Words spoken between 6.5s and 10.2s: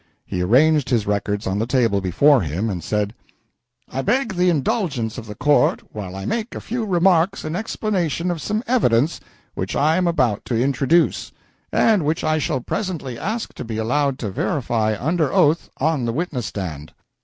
a few remarks in explanation of some evidence which I am